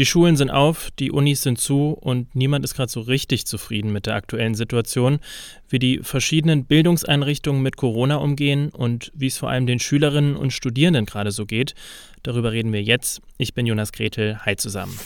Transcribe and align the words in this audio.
Die 0.00 0.06
Schulen 0.06 0.34
sind 0.34 0.48
auf, 0.48 0.90
die 0.98 1.10
Unis 1.10 1.42
sind 1.42 1.58
zu 1.58 1.90
und 1.90 2.34
niemand 2.34 2.64
ist 2.64 2.74
gerade 2.74 2.90
so 2.90 3.02
richtig 3.02 3.46
zufrieden 3.46 3.92
mit 3.92 4.06
der 4.06 4.14
aktuellen 4.14 4.54
Situation, 4.54 5.18
wie 5.68 5.78
die 5.78 5.98
verschiedenen 6.02 6.64
Bildungseinrichtungen 6.64 7.60
mit 7.60 7.76
Corona 7.76 8.16
umgehen 8.16 8.70
und 8.70 9.12
wie 9.14 9.26
es 9.26 9.36
vor 9.36 9.50
allem 9.50 9.66
den 9.66 9.78
Schülerinnen 9.78 10.36
und 10.36 10.54
Studierenden 10.54 11.04
gerade 11.04 11.32
so 11.32 11.44
geht. 11.44 11.74
Darüber 12.22 12.50
reden 12.50 12.72
wir 12.72 12.82
jetzt. 12.82 13.20
Ich 13.36 13.52
bin 13.52 13.66
Jonas 13.66 13.92
Gretel. 13.92 14.38
Hi 14.46 14.56
zusammen. 14.56 14.98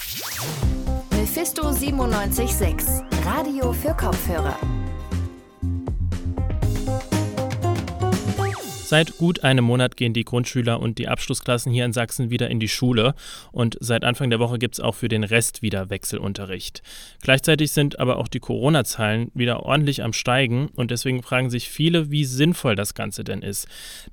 Mephisto 1.11 1.73
976, 1.73 2.87
Radio 3.25 3.73
für 3.73 3.95
Kopfhörer. 3.95 4.57
Seit 8.87 9.17
gut 9.17 9.45
einem 9.45 9.65
Monat 9.65 9.97
gehen 9.97 10.13
die 10.13 10.27
Grundschüler 10.27 10.79
und 10.79 10.99
die 10.99 11.09
Abschlussklassen 11.09 11.73
hier 11.73 11.87
in 11.87 11.95
Sachsen 11.95 12.29
wieder 12.29 12.51
in 12.51 12.61
die 12.61 12.69
Schule 12.69 13.15
und 13.51 13.79
seit 13.81 14.05
Anfang 14.05 14.29
der 14.29 14.41
Woche 14.41 14.59
gibt 14.59 14.75
es 14.75 14.81
auch 14.81 14.95
für 14.95 15.09
den 15.09 15.25
Rest 15.25 15.63
wieder 15.63 15.89
Wechselunterricht. 15.89 16.83
Gleichzeitig 17.23 17.73
sind 17.73 17.99
aber 17.99 18.19
auch 18.19 18.29
die 18.29 18.41
Corona-Zahlen 18.41 19.31
wieder 19.33 19.63
ordentlich 19.63 20.03
am 20.03 20.13
Steigen 20.13 20.69
und 20.77 20.91
deswegen 20.91 21.23
fragen 21.23 21.49
sich 21.49 21.71
viele, 21.71 22.11
wie 22.11 22.27
sinnvoll 22.27 22.77
das 22.77 22.93
Ganze 22.93 23.25
denn 23.25 23.41
ist. 23.41 23.69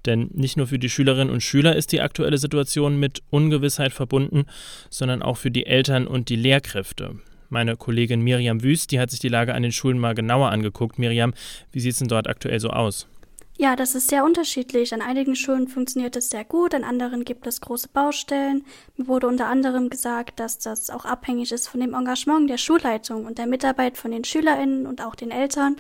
Denn 0.06 0.30
nicht 0.34 0.56
nur 0.56 0.68
für 0.68 0.80
die 0.80 0.90
Schülerinnen 0.90 1.34
und 1.34 1.44
Schüler 1.44 1.76
ist 1.76 1.92
die 1.92 2.00
aktuelle 2.00 2.38
Situation 2.38 2.98
mit 2.98 3.24
Ungewissheit 3.30 3.92
verbunden, 3.92 4.46
sondern 4.90 5.22
auch 5.22 5.36
für 5.36 5.52
die 5.52 5.66
Eltern 5.66 6.08
und 6.08 6.30
die 6.30 6.38
Lehrkräfte. 6.38 7.18
Meine 7.50 7.76
Kollegin 7.76 8.22
Miriam 8.22 8.64
Wüst, 8.64 8.92
die 8.92 9.02
hat 9.02 9.12
sich 9.12 9.20
die 9.20 9.28
Lage 9.28 9.54
an 9.54 9.64
den 9.64 9.74
Schulen 9.74 10.00
mal 10.00 10.16
genauer 10.16 10.50
angeguckt. 10.50 10.98
Miriam, 10.98 11.34
wie 11.74 11.82
sieht 11.82 11.92
es 11.92 12.00
denn 12.00 12.08
dort 12.08 12.30
aktuell 12.30 12.62
so 12.62 12.70
aus? 12.70 13.10
Ja, 13.62 13.76
das 13.76 13.94
ist 13.94 14.08
sehr 14.08 14.26
unterschiedlich. 14.26 14.92
An 14.92 15.04
einigen 15.04 15.36
Schulen 15.36 15.68
funktioniert 15.68 16.16
es 16.16 16.32
sehr 16.32 16.44
gut, 16.44 16.74
an 16.74 16.84
anderen 16.84 17.24
gibt 17.24 17.46
es 17.46 17.62
große 17.62 17.90
Baustellen. 17.90 18.66
Mir 18.98 19.08
wurde 19.08 19.28
unter 19.28 19.46
anderem 19.46 19.92
gesagt, 19.92 20.40
dass 20.40 20.58
das 20.58 20.90
auch 20.90 21.06
abhängig 21.06 21.52
ist 21.52 21.68
von 21.68 21.80
dem 21.80 21.94
Engagement 21.94 22.50
der 22.50 22.58
Schulleitung 22.58 23.28
und 23.28 23.38
der 23.38 23.46
Mitarbeit 23.46 24.00
von 24.00 24.10
den 24.10 24.24
SchülerInnen 24.24 24.88
und 24.88 25.04
auch 25.04 25.14
den 25.14 25.30
Eltern. 25.30 25.76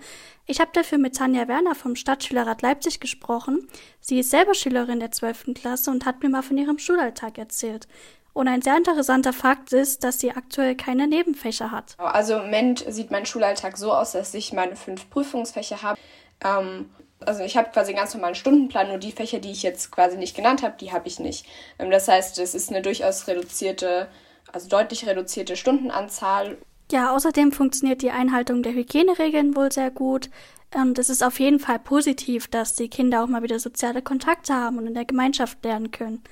Ich 0.45 0.59
habe 0.59 0.69
dafür 0.73 0.99
mit 0.99 1.15
Tanja 1.15 1.47
Werner 1.47 1.73
vom 1.73 1.95
Stadtschülerrat 1.95 2.61
Leipzig 2.61 2.99
gesprochen. 2.99 3.67
Sie 3.99 4.19
ist 4.19 4.29
selber 4.29 4.53
Schülerin 4.53 4.99
der 4.99 5.11
12. 5.11 5.55
Klasse 5.55 5.89
und 5.89 6.05
hat 6.05 6.21
mir 6.21 6.29
mal 6.29 6.43
von 6.43 6.59
ihrem 6.59 6.77
Schulalltag 6.77 7.39
erzählt. 7.39 7.87
Und 8.33 8.47
ein 8.47 8.61
sehr 8.61 8.77
interessanter 8.77 9.33
Fakt 9.33 9.73
ist, 9.73 10.03
dass 10.03 10.19
sie 10.19 10.29
aktuell 10.29 10.75
keine 10.75 11.07
Nebenfächer 11.07 11.71
hat. 11.71 11.95
Also 11.97 12.35
im 12.35 12.43
Moment 12.43 12.85
sieht 12.87 13.09
mein 13.09 13.25
Schulalltag 13.25 13.75
so 13.75 13.91
aus, 13.91 14.11
dass 14.11 14.35
ich 14.35 14.53
meine 14.53 14.75
fünf 14.75 15.09
Prüfungsfächer 15.09 15.81
habe. 15.81 15.99
Ähm, 16.43 16.91
also 17.25 17.43
ich 17.43 17.57
habe 17.57 17.69
quasi 17.71 17.91
einen 17.91 17.99
ganz 17.99 18.13
normalen 18.13 18.35
Stundenplan, 18.35 18.87
nur 18.87 18.97
die 18.97 19.11
Fächer, 19.11 19.39
die 19.39 19.51
ich 19.51 19.63
jetzt 19.63 19.91
quasi 19.91 20.17
nicht 20.17 20.35
genannt 20.35 20.63
habe, 20.63 20.75
die 20.79 20.91
habe 20.91 21.07
ich 21.07 21.19
nicht. 21.19 21.45
Ähm, 21.79 21.91
das 21.91 22.07
heißt, 22.07 22.39
es 22.39 22.55
ist 22.55 22.69
eine 22.69 22.81
durchaus 22.81 23.27
reduzierte, 23.27 24.07
also 24.51 24.67
deutlich 24.67 25.07
reduzierte 25.07 25.55
Stundenanzahl. 25.55 26.57
Ja, 26.91 27.15
außerdem 27.15 27.51
funktioniert 27.51 28.01
die 28.01 28.11
Einhaltung 28.11 28.63
der 28.63 28.73
Hygieneregeln 28.73 29.55
wohl 29.55 29.71
sehr 29.71 29.91
gut. 29.91 30.29
Und 30.73 30.99
es 30.99 31.09
ist 31.09 31.23
auf 31.23 31.39
jeden 31.39 31.59
Fall 31.59 31.79
positiv, 31.79 32.47
dass 32.47 32.73
die 32.73 32.89
Kinder 32.89 33.23
auch 33.23 33.27
mal 33.27 33.43
wieder 33.43 33.59
soziale 33.59 34.01
Kontakte 34.01 34.53
haben 34.53 34.77
und 34.77 34.87
in 34.87 34.93
der 34.93 35.05
Gemeinschaft 35.05 35.63
lernen 35.63 35.91
können. 35.91 36.23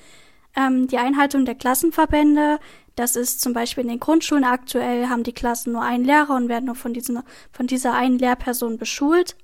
Ähm, 0.56 0.88
die 0.88 0.98
Einhaltung 0.98 1.44
der 1.44 1.54
Klassenverbände, 1.54 2.58
das 2.96 3.16
ist 3.16 3.40
zum 3.40 3.52
Beispiel 3.52 3.84
in 3.84 3.90
den 3.90 4.00
Grundschulen 4.00 4.44
aktuell, 4.44 5.08
haben 5.08 5.22
die 5.22 5.32
Klassen 5.32 5.72
nur 5.72 5.82
einen 5.82 6.04
Lehrer 6.04 6.34
und 6.34 6.48
werden 6.48 6.66
nur 6.66 6.74
von, 6.74 6.92
diesen, 6.92 7.22
von 7.52 7.66
dieser 7.66 7.94
einen 7.94 8.18
Lehrperson 8.18 8.78
beschult. 8.78 9.36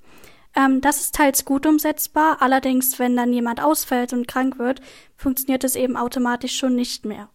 Ähm, 0.57 0.81
das 0.81 1.01
ist 1.01 1.15
teils 1.15 1.45
gut 1.45 1.65
umsetzbar, 1.65 2.37
allerdings, 2.41 2.97
wenn 2.97 3.15
dann 3.15 3.31
jemand 3.31 3.61
ausfällt 3.61 4.11
und 4.13 4.27
krank 4.27 4.57
wird, 4.57 4.81
funktioniert 5.15 5.63
es 5.63 5.75
eben 5.75 5.95
automatisch 5.95 6.57
schon 6.57 6.75
nicht 6.75 7.05
mehr. 7.05 7.29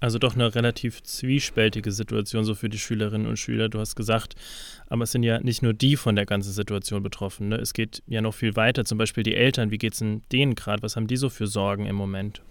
Also 0.00 0.18
doch 0.18 0.34
eine 0.34 0.52
relativ 0.54 1.02
zwiespältige 1.02 1.92
Situation 1.92 2.44
so 2.44 2.54
für 2.54 2.68
die 2.68 2.78
Schülerinnen 2.78 3.28
und 3.28 3.38
Schüler. 3.38 3.68
Du 3.68 3.78
hast 3.78 3.94
gesagt, 3.94 4.34
aber 4.88 5.04
es 5.04 5.12
sind 5.12 5.22
ja 5.22 5.38
nicht 5.40 5.62
nur 5.62 5.74
die 5.74 5.96
von 5.96 6.16
der 6.16 6.26
ganzen 6.26 6.50
Situation 6.50 7.04
betroffen. 7.04 7.50
Ne? 7.50 7.56
Es 7.56 7.72
geht 7.72 8.02
ja 8.08 8.20
noch 8.20 8.34
viel 8.34 8.56
weiter. 8.56 8.84
Zum 8.84 8.98
Beispiel 8.98 9.22
die 9.22 9.36
Eltern. 9.36 9.70
Wie 9.70 9.78
geht 9.78 9.92
es 9.92 10.04
denen 10.32 10.54
gerade? 10.56 10.82
Was 10.82 10.96
haben 10.96 11.06
die 11.06 11.16
so 11.16 11.28
für 11.28 11.46
Sorgen 11.46 11.86
im 11.86 11.94
Moment? 11.94 12.42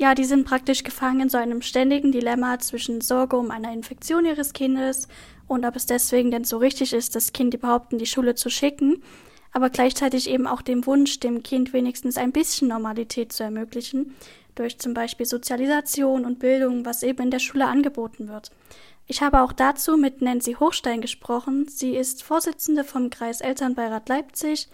Ja, 0.00 0.16
die 0.16 0.24
sind 0.24 0.46
praktisch 0.46 0.82
gefangen 0.82 1.20
in 1.20 1.28
so 1.28 1.38
einem 1.38 1.62
ständigen 1.62 2.10
Dilemma 2.10 2.58
zwischen 2.58 3.02
Sorge 3.02 3.36
um 3.36 3.52
eine 3.52 3.72
Infektion 3.72 4.24
ihres 4.24 4.52
Kindes 4.52 5.06
und 5.46 5.64
ob 5.64 5.76
es 5.76 5.86
deswegen 5.86 6.32
denn 6.32 6.44
so 6.44 6.56
richtig 6.56 6.92
ist, 6.92 7.14
das 7.14 7.32
Kind 7.32 7.54
überhaupt 7.54 7.92
in 7.92 7.98
die 7.98 8.06
Schule 8.06 8.34
zu 8.34 8.50
schicken 8.50 9.02
aber 9.52 9.70
gleichzeitig 9.70 10.28
eben 10.28 10.46
auch 10.46 10.62
dem 10.62 10.86
Wunsch, 10.86 11.20
dem 11.20 11.42
Kind 11.42 11.72
wenigstens 11.72 12.16
ein 12.16 12.32
bisschen 12.32 12.68
Normalität 12.68 13.32
zu 13.32 13.42
ermöglichen, 13.42 14.14
durch 14.54 14.78
zum 14.78 14.94
Beispiel 14.94 15.26
Sozialisation 15.26 16.24
und 16.24 16.38
Bildung, 16.38 16.84
was 16.84 17.02
eben 17.02 17.22
in 17.24 17.30
der 17.30 17.38
Schule 17.38 17.66
angeboten 17.66 18.28
wird. 18.28 18.50
Ich 19.06 19.22
habe 19.22 19.40
auch 19.42 19.52
dazu 19.52 19.96
mit 19.96 20.22
Nancy 20.22 20.54
Hochstein 20.54 21.00
gesprochen. 21.00 21.66
Sie 21.68 21.96
ist 21.96 22.22
Vorsitzende 22.22 22.84
vom 22.84 23.10
Kreis 23.10 23.40
Elternbeirat 23.40 24.08
Leipzig 24.08 24.68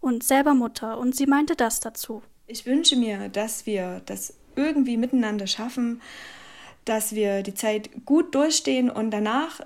und 0.00 0.22
selber 0.22 0.54
Mutter, 0.54 0.98
und 0.98 1.16
sie 1.16 1.26
meinte 1.26 1.56
das 1.56 1.80
dazu. 1.80 2.22
Ich 2.46 2.66
wünsche 2.66 2.96
mir, 2.96 3.28
dass 3.28 3.66
wir 3.66 4.02
das 4.06 4.34
irgendwie 4.56 4.96
miteinander 4.96 5.46
schaffen, 5.46 6.00
dass 6.84 7.14
wir 7.14 7.42
die 7.42 7.54
Zeit 7.54 7.90
gut 8.04 8.34
durchstehen 8.34 8.90
und 8.90 9.10
danach 9.10 9.60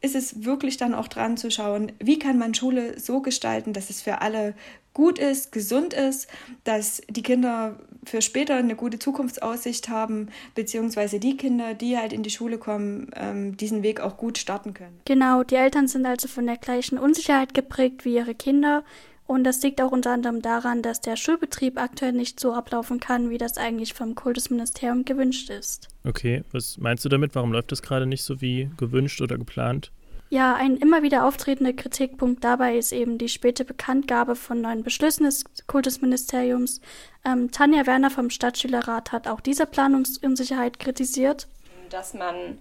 ist 0.00 0.14
es 0.14 0.44
wirklich 0.44 0.76
dann 0.76 0.94
auch 0.94 1.08
dran 1.08 1.36
zu 1.36 1.50
schauen, 1.50 1.92
wie 1.98 2.18
kann 2.18 2.38
man 2.38 2.54
Schule 2.54 2.98
so 3.00 3.20
gestalten, 3.20 3.72
dass 3.72 3.90
es 3.90 4.02
für 4.02 4.20
alle 4.20 4.54
gut 4.92 5.18
ist, 5.18 5.52
gesund 5.52 5.92
ist, 5.92 6.26
dass 6.64 7.02
die 7.10 7.22
Kinder 7.22 7.78
für 8.04 8.22
später 8.22 8.54
eine 8.56 8.76
gute 8.76 8.98
Zukunftsaussicht 8.98 9.88
haben, 9.88 10.28
beziehungsweise 10.54 11.20
die 11.20 11.36
Kinder, 11.36 11.74
die 11.74 11.98
halt 11.98 12.12
in 12.12 12.22
die 12.22 12.30
Schule 12.30 12.56
kommen, 12.56 13.10
ähm, 13.14 13.56
diesen 13.56 13.82
Weg 13.82 14.00
auch 14.00 14.16
gut 14.16 14.38
starten 14.38 14.72
können. 14.72 14.98
Genau, 15.04 15.42
die 15.42 15.56
Eltern 15.56 15.86
sind 15.86 16.06
also 16.06 16.28
von 16.28 16.46
der 16.46 16.56
gleichen 16.56 16.98
Unsicherheit 16.98 17.52
geprägt 17.52 18.04
wie 18.04 18.14
ihre 18.14 18.34
Kinder. 18.34 18.84
Und 19.26 19.44
das 19.44 19.62
liegt 19.62 19.80
auch 19.82 19.90
unter 19.90 20.12
anderem 20.12 20.40
daran, 20.40 20.82
dass 20.82 21.00
der 21.00 21.16
Schulbetrieb 21.16 21.80
aktuell 21.80 22.12
nicht 22.12 22.38
so 22.38 22.52
ablaufen 22.52 23.00
kann, 23.00 23.28
wie 23.30 23.38
das 23.38 23.58
eigentlich 23.58 23.94
vom 23.94 24.14
Kultusministerium 24.14 25.04
gewünscht 25.04 25.50
ist. 25.50 25.88
Okay, 26.04 26.44
was 26.52 26.78
meinst 26.78 27.04
du 27.04 27.08
damit? 27.08 27.34
Warum 27.34 27.52
läuft 27.52 27.72
das 27.72 27.82
gerade 27.82 28.06
nicht 28.06 28.22
so 28.22 28.40
wie 28.40 28.70
gewünscht 28.76 29.20
oder 29.20 29.36
geplant? 29.36 29.90
Ja, 30.28 30.54
ein 30.54 30.76
immer 30.76 31.02
wieder 31.02 31.24
auftretender 31.24 31.72
Kritikpunkt 31.72 32.42
dabei 32.42 32.76
ist 32.76 32.92
eben 32.92 33.16
die 33.16 33.28
späte 33.28 33.64
Bekanntgabe 33.64 34.34
von 34.34 34.60
neuen 34.60 34.82
Beschlüssen 34.82 35.24
des 35.24 35.44
Kultusministeriums. 35.66 36.80
Ähm, 37.24 37.52
Tanja 37.52 37.86
Werner 37.86 38.10
vom 38.10 38.30
Stadtschülerrat 38.30 39.12
hat 39.12 39.28
auch 39.28 39.40
diese 39.40 39.66
Planungsunsicherheit 39.66 40.80
kritisiert. 40.80 41.46
Dass 41.90 42.12
man 42.14 42.58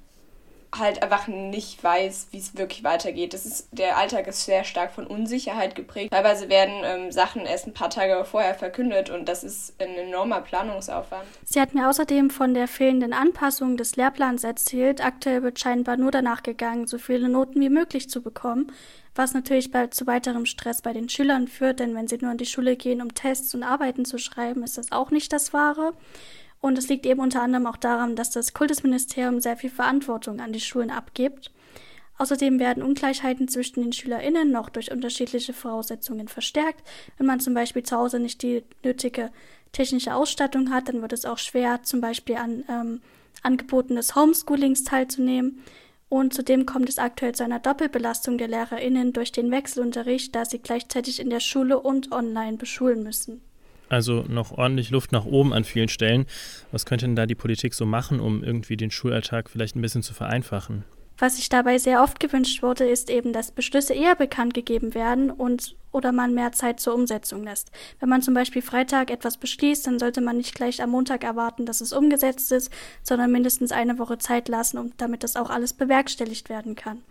halt 0.78 1.02
einfach 1.04 1.28
nicht 1.28 1.84
weiß, 1.84 2.28
wie 2.32 2.38
es 2.38 2.58
wirklich 2.58 2.84
weitergeht. 2.84 3.34
Das 3.34 3.46
ist, 3.46 3.68
der 3.72 3.98
Alltag 3.98 4.28
ist 4.28 4.46
sehr 4.46 4.64
stark 4.64 4.92
von 4.92 5.08
Unsicherheit 5.08 5.76
geprägt. 5.76 6.12
Teilweise 6.12 6.50
werden 6.50 6.74
ähm, 6.84 7.12
Sachen 7.12 7.46
erst 7.46 7.68
ein 7.68 7.74
paar 7.74 7.90
Tage 7.90 8.24
vorher 8.26 8.56
verkündet 8.56 9.10
und 9.10 9.28
das 9.28 9.44
ist 9.44 9.74
ein 9.82 9.96
enormer 9.96 10.42
Planungsaufwand. 10.42 11.24
Sie 11.44 11.60
hat 11.60 11.74
mir 11.74 11.90
außerdem 11.90 12.30
von 12.30 12.54
der 12.54 12.68
fehlenden 12.68 13.14
Anpassung 13.14 13.78
des 13.78 13.96
Lehrplans 13.96 14.44
erzählt. 14.44 15.04
Aktuell 15.04 15.44
wird 15.44 15.60
scheinbar 15.60 15.98
nur 15.98 16.12
danach 16.12 16.44
gegangen, 16.44 16.88
so 16.88 16.98
viele 16.98 17.30
Noten 17.30 17.62
wie 17.62 17.70
möglich 17.70 18.10
zu 18.10 18.22
bekommen, 18.22 18.72
was 19.16 19.34
natürlich 19.34 19.72
bei, 19.72 19.88
zu 19.88 20.08
weiterem 20.08 20.46
Stress 20.46 20.82
bei 20.82 20.94
den 20.94 21.10
Schülern 21.10 21.48
führt, 21.48 21.80
denn 21.80 21.96
wenn 21.96 22.08
sie 22.08 22.18
nur 22.22 22.32
in 22.32 22.38
die 22.38 22.46
Schule 22.46 22.76
gehen, 22.76 23.02
um 23.02 23.14
Tests 23.14 23.56
und 23.56 23.64
Arbeiten 23.64 24.06
zu 24.06 24.18
schreiben, 24.18 24.64
ist 24.64 24.78
das 24.78 24.92
auch 24.92 25.12
nicht 25.12 25.32
das 25.32 25.54
Wahre. 25.54 25.94
Und 26.66 26.80
es 26.80 26.88
liegt 26.88 27.06
eben 27.06 27.20
unter 27.20 27.44
anderem 27.44 27.68
auch 27.68 27.78
daran, 27.78 28.16
dass 28.16 28.32
das 28.32 28.56
Kultusministerium 28.56 29.40
sehr 29.40 29.56
viel 29.56 29.70
Verantwortung 29.70 30.40
an 30.40 30.52
die 30.52 30.60
Schulen 30.60 30.90
abgibt. 30.90 31.52
Außerdem 32.18 32.60
werden 32.60 32.82
Ungleichheiten 32.82 33.48
zwischen 33.48 33.84
den 33.84 33.94
SchülerInnen 33.94 34.50
noch 34.50 34.70
durch 34.70 34.92
unterschiedliche 34.92 35.54
Voraussetzungen 35.54 36.28
verstärkt. 36.28 36.82
Wenn 37.20 37.28
man 37.28 37.40
zum 37.40 37.54
Beispiel 37.54 37.84
zu 37.84 37.96
Hause 37.96 38.20
nicht 38.20 38.42
die 38.42 38.64
nötige 38.84 39.30
technische 39.74 40.16
Ausstattung 40.16 40.72
hat, 40.72 40.90
dann 40.90 41.04
wird 41.04 41.14
es 41.14 41.26
auch 41.26 41.38
schwer, 41.38 41.84
zum 41.84 42.02
Beispiel 42.02 42.38
an 42.38 42.64
ähm, 42.68 43.02
Angeboten 43.44 43.96
des 43.96 44.16
Homeschoolings 44.16 44.86
teilzunehmen. 44.86 45.60
Und 46.10 46.34
zudem 46.34 46.66
kommt 46.66 46.90
es 46.90 46.98
aktuell 46.98 47.36
zu 47.36 47.44
einer 47.44 47.60
Doppelbelastung 47.60 48.40
der 48.40 48.48
LehrerInnen 48.48 49.14
durch 49.14 49.32
den 49.32 49.52
Wechselunterricht, 49.52 50.34
da 50.34 50.46
sie 50.46 50.58
gleichzeitig 50.58 51.20
in 51.20 51.30
der 51.30 51.42
Schule 51.42 51.80
und 51.80 52.12
online 52.12 52.58
beschulen 52.58 53.04
müssen. 53.04 53.44
Also 53.90 54.26
noch 54.28 54.52
ordentlich 54.52 54.90
Luft 54.90 55.12
nach 55.12 55.26
oben 55.26 55.54
an 55.54 55.64
vielen 55.64 55.90
Stellen. 55.90 56.26
Was 56.72 56.86
könnte 56.86 57.06
denn 57.06 57.16
da 57.16 57.26
die 57.26 57.36
Politik 57.36 57.74
so 57.74 57.86
machen, 57.86 58.20
um 58.20 58.44
irgendwie 58.44 58.78
den 58.78 58.92
Schulalltag 58.92 59.50
vielleicht 59.50 59.76
ein 59.76 59.82
bisschen 59.82 60.04
zu 60.04 60.14
vereinfachen? 60.14 60.84
Was 61.18 61.38
sich 61.38 61.48
dabei 61.48 61.78
sehr 61.78 62.04
oft 62.04 62.20
gewünscht 62.20 62.62
wurde, 62.62 62.86
ist 62.86 63.10
eben, 63.10 63.32
dass 63.32 63.52
Beschlüsse 63.52 63.94
eher 63.94 64.16
bekannt 64.16 64.54
gegeben 64.54 64.94
werden 64.94 65.32
und 65.32 65.76
oder 65.96 66.12
man 66.12 66.34
mehr 66.34 66.52
Zeit 66.52 66.80
zur 66.82 66.94
Umsetzung 66.94 67.44
lässt. 67.44 67.72
Wenn 68.00 68.10
man 68.10 68.22
zum 68.22 68.34
Beispiel 68.34 68.62
Freitag 68.62 69.10
etwas 69.10 69.38
beschließt, 69.38 69.88
dann 69.88 69.98
sollte 69.98 70.20
man 70.20 70.36
nicht 70.38 70.54
gleich 70.54 70.84
am 70.84 70.92
Montag 70.92 71.24
erwarten, 71.24 71.66
dass 71.66 71.80
es 71.80 71.94
umgesetzt 71.94 72.52
ist, 72.52 72.70
sondern 73.02 73.32
mindestens 73.32 73.72
eine 73.72 73.98
Woche 73.98 74.18
Zeit 74.18 74.50
lassen, 74.50 74.78
um, 74.78 74.92
damit 74.98 75.24
das 75.24 75.38
auch 75.38 75.50
alles 75.50 75.72
bewerkstelligt 75.74 76.50
werden 76.50 76.76
kann. 76.76 77.02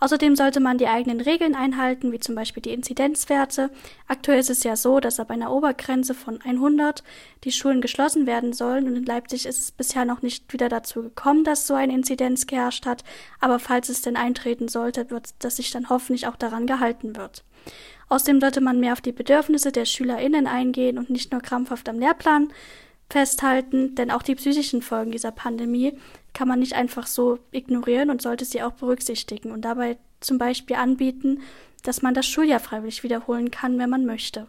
Außerdem 0.00 0.36
sollte 0.36 0.60
man 0.60 0.78
die 0.78 0.86
eigenen 0.86 1.20
Regeln 1.20 1.56
einhalten, 1.56 2.12
wie 2.12 2.20
zum 2.20 2.36
Beispiel 2.36 2.62
die 2.62 2.72
Inzidenzwerte. 2.72 3.70
Aktuell 4.06 4.38
ist 4.38 4.50
es 4.50 4.62
ja 4.62 4.76
so, 4.76 5.00
dass 5.00 5.18
ab 5.18 5.30
einer 5.30 5.50
Obergrenze 5.50 6.14
von 6.14 6.40
100 6.40 7.02
die 7.42 7.50
Schulen 7.50 7.80
geschlossen 7.80 8.26
werden 8.26 8.52
sollen 8.52 8.86
und 8.86 8.94
in 8.94 9.04
Leipzig 9.04 9.46
ist 9.46 9.58
es 9.58 9.72
bisher 9.72 10.04
noch 10.04 10.22
nicht 10.22 10.52
wieder 10.52 10.68
dazu 10.68 11.02
gekommen, 11.02 11.42
dass 11.42 11.66
so 11.66 11.74
eine 11.74 11.94
Inzidenz 11.94 12.46
geherrscht 12.46 12.86
hat, 12.86 13.02
aber 13.40 13.58
falls 13.58 13.88
es 13.88 14.02
denn 14.02 14.16
eintreten 14.16 14.68
sollte, 14.68 15.10
wird 15.10 15.30
das 15.40 15.56
sich 15.56 15.72
dann 15.72 15.88
hoffentlich 15.88 16.28
auch 16.28 16.36
daran 16.36 16.66
gehalten 16.66 17.16
wird. 17.16 17.42
Außerdem 18.08 18.40
sollte 18.40 18.60
man 18.60 18.80
mehr 18.80 18.92
auf 18.92 19.00
die 19.00 19.12
Bedürfnisse 19.12 19.72
der 19.72 19.84
SchülerInnen 19.84 20.46
eingehen 20.46 20.98
und 20.98 21.10
nicht 21.10 21.32
nur 21.32 21.40
krampfhaft 21.40 21.88
am 21.88 21.98
Lehrplan 21.98 22.48
festhalten, 23.10 23.94
denn 23.94 24.10
auch 24.10 24.22
die 24.22 24.34
psychischen 24.34 24.82
Folgen 24.82 25.12
dieser 25.12 25.30
Pandemie 25.30 25.94
kann 26.34 26.48
man 26.48 26.60
nicht 26.60 26.74
einfach 26.74 27.06
so 27.06 27.38
ignorieren 27.52 28.10
und 28.10 28.22
sollte 28.22 28.44
sie 28.44 28.62
auch 28.62 28.72
berücksichtigen 28.72 29.50
und 29.50 29.62
dabei 29.62 29.98
zum 30.20 30.38
Beispiel 30.38 30.76
anbieten, 30.76 31.40
dass 31.82 32.02
man 32.02 32.14
das 32.14 32.26
Schuljahr 32.26 32.60
freiwillig 32.60 33.02
wiederholen 33.02 33.50
kann, 33.50 33.78
wenn 33.78 33.90
man 33.90 34.04
möchte. 34.04 34.46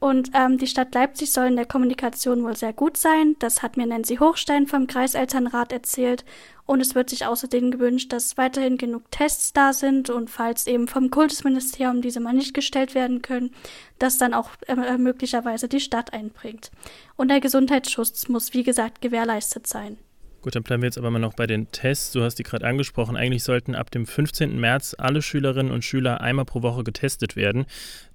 Und 0.00 0.30
ähm, 0.32 0.56
die 0.56 0.66
Stadt 0.66 0.94
Leipzig 0.94 1.30
soll 1.30 1.46
in 1.46 1.56
der 1.56 1.66
Kommunikation 1.66 2.42
wohl 2.42 2.56
sehr 2.56 2.72
gut 2.72 2.96
sein. 2.96 3.36
Das 3.38 3.62
hat 3.62 3.76
mir 3.76 3.86
Nancy 3.86 4.16
Hochstein 4.16 4.66
vom 4.66 4.86
Kreiselternrat 4.86 5.72
erzählt. 5.72 6.24
Und 6.64 6.80
es 6.80 6.94
wird 6.94 7.10
sich 7.10 7.26
außerdem 7.26 7.70
gewünscht, 7.70 8.10
dass 8.12 8.38
weiterhin 8.38 8.78
genug 8.78 9.10
Tests 9.10 9.52
da 9.52 9.74
sind 9.74 10.08
und 10.08 10.30
falls 10.30 10.66
eben 10.66 10.88
vom 10.88 11.10
Kultusministerium 11.10 12.00
diese 12.00 12.20
mal 12.20 12.32
nicht 12.32 12.54
gestellt 12.54 12.94
werden 12.94 13.20
können, 13.20 13.52
dass 13.98 14.16
dann 14.16 14.32
auch 14.32 14.50
äh, 14.68 14.96
möglicherweise 14.96 15.68
die 15.68 15.80
Stadt 15.80 16.14
einbringt. 16.14 16.70
Und 17.16 17.28
der 17.28 17.40
Gesundheitsschutz 17.40 18.28
muss, 18.28 18.54
wie 18.54 18.62
gesagt, 18.62 19.02
gewährleistet 19.02 19.66
sein. 19.66 19.98
Gut, 20.42 20.54
dann 20.54 20.62
bleiben 20.62 20.82
wir 20.82 20.86
jetzt 20.86 20.96
aber 20.96 21.10
mal 21.10 21.18
noch 21.18 21.34
bei 21.34 21.46
den 21.46 21.70
Tests. 21.70 22.12
Du 22.12 22.22
hast 22.22 22.36
die 22.36 22.44
gerade 22.44 22.66
angesprochen. 22.66 23.14
Eigentlich 23.14 23.44
sollten 23.44 23.74
ab 23.74 23.90
dem 23.90 24.06
15. 24.06 24.58
März 24.58 24.96
alle 24.96 25.20
Schülerinnen 25.20 25.70
und 25.70 25.84
Schüler 25.84 26.22
einmal 26.22 26.46
pro 26.46 26.62
Woche 26.62 26.82
getestet 26.82 27.36
werden, 27.36 27.66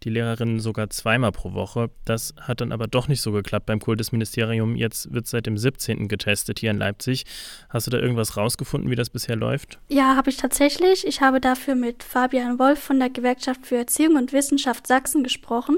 die 0.03 0.09
Lehrerinnen 0.09 0.59
sogar 0.59 0.89
zweimal 0.89 1.31
pro 1.31 1.53
Woche. 1.53 1.91
Das 2.03 2.33
hat 2.41 2.61
dann 2.61 2.71
aber 2.71 2.87
doch 2.87 3.07
nicht 3.07 3.21
so 3.21 3.31
geklappt 3.31 3.67
beim 3.67 3.79
Kultusministerium. 3.79 4.75
Jetzt 4.75 5.13
wird 5.13 5.27
seit 5.27 5.45
dem 5.45 5.55
17. 5.55 6.07
getestet 6.07 6.57
hier 6.57 6.71
in 6.71 6.77
Leipzig. 6.77 7.25
Hast 7.69 7.85
du 7.85 7.91
da 7.91 7.99
irgendwas 7.99 8.37
rausgefunden, 8.37 8.89
wie 8.89 8.95
das 8.95 9.11
bisher 9.11 9.35
läuft? 9.35 9.77
Ja, 9.87 10.15
habe 10.15 10.31
ich 10.31 10.37
tatsächlich. 10.37 11.05
Ich 11.05 11.21
habe 11.21 11.39
dafür 11.39 11.75
mit 11.75 12.01
Fabian 12.01 12.57
Wolf 12.57 12.79
von 12.79 12.97
der 12.97 13.11
Gewerkschaft 13.11 13.67
für 13.67 13.77
Erziehung 13.77 14.15
und 14.15 14.33
Wissenschaft 14.33 14.87
Sachsen 14.87 15.23
gesprochen. 15.23 15.77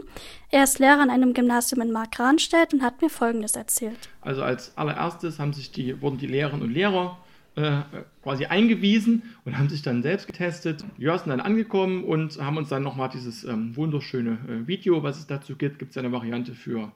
Er 0.50 0.64
ist 0.64 0.80
Lehrer 0.80 1.02
an 1.02 1.10
einem 1.10 1.34
Gymnasium 1.34 1.82
in 1.82 1.92
Markranstädt 1.92 2.74
und 2.74 2.82
hat 2.82 3.02
mir 3.02 3.10
Folgendes 3.10 3.58
erzählt. 3.58 4.10
Also 4.22 4.44
als 4.44 4.78
allererstes 4.78 5.40
haben 5.40 5.52
sich 5.52 5.72
die, 5.72 6.02
wurden 6.02 6.18
die 6.18 6.28
Lehrerinnen 6.28 6.66
und 6.66 6.72
Lehrer 6.72 7.18
äh, 7.56 7.82
quasi 8.24 8.46
eingewiesen 8.46 9.24
und 9.44 9.58
haben 9.58 9.68
sich 9.68 9.82
dann 9.82 10.04
selbst 10.04 10.26
getestet. 10.26 10.86
Wir 10.98 11.18
sind 11.18 11.32
dann 11.32 11.42
angekommen 11.42 12.06
und 12.06 12.40
haben 12.42 12.56
uns 12.56 12.70
dann 12.70 12.82
nochmal 12.82 13.10
dieses 13.10 13.44
ähm, 13.44 13.76
wunderschöne 13.76 14.38
äh, 14.48 14.68
Video, 14.68 15.04
was 15.04 15.18
es 15.18 15.28
dazu 15.28 15.58
gibt, 15.58 15.80
gibt 15.80 15.92
es 15.92 15.98
eine 15.98 16.14
Variante 16.14 16.54
für 16.54 16.94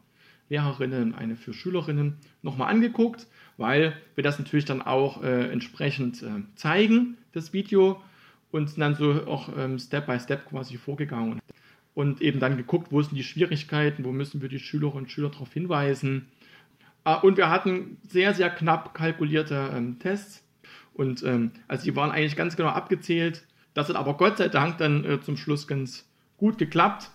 Lehrerinnen, 0.47 1.13
eine 1.13 1.35
für 1.35 1.53
Schülerinnen, 1.53 2.17
nochmal 2.43 2.69
angeguckt, 2.69 3.27
weil 3.57 3.93
wir 4.15 4.23
das 4.23 4.39
natürlich 4.39 4.65
dann 4.65 4.81
auch 4.81 5.23
äh, 5.23 5.51
entsprechend 5.51 6.23
äh, 6.23 6.43
zeigen, 6.55 7.17
das 7.33 7.51
Video, 7.51 8.01
und 8.51 8.69
sind 8.69 8.79
dann 8.79 8.95
so 8.95 9.25
auch 9.27 9.49
ähm, 9.57 9.77
Step 9.77 10.07
by 10.07 10.19
Step 10.19 10.47
quasi 10.49 10.77
vorgegangen 10.77 11.41
und 11.93 12.21
eben 12.21 12.39
dann 12.39 12.57
geguckt, 12.57 12.91
wo 12.91 13.01
sind 13.01 13.15
die 13.15 13.23
Schwierigkeiten, 13.23 14.03
wo 14.03 14.11
müssen 14.11 14.41
wir 14.41 14.49
die 14.49 14.59
Schülerinnen 14.59 15.03
und 15.03 15.11
Schüler 15.11 15.29
darauf 15.29 15.51
hinweisen. 15.53 16.27
Ah, 17.03 17.15
und 17.15 17.37
wir 17.37 17.49
hatten 17.49 17.97
sehr, 18.07 18.33
sehr 18.33 18.49
knapp 18.49 18.93
kalkulierte 18.93 19.71
ähm, 19.73 19.99
Tests. 19.99 20.43
Und 20.93 21.23
ähm, 21.23 21.51
also 21.67 21.83
die 21.83 21.95
waren 21.95 22.11
eigentlich 22.11 22.35
ganz 22.35 22.55
genau 22.55 22.69
abgezählt. 22.69 23.45
Das 23.73 23.89
hat 23.89 23.95
aber 23.95 24.15
Gott 24.15 24.37
sei 24.37 24.49
Dank 24.49 24.77
dann 24.77 25.03
äh, 25.05 25.21
zum 25.21 25.37
Schluss 25.37 25.67
ganz 25.67 26.05
gut 26.37 26.57
geklappt. 26.57 27.09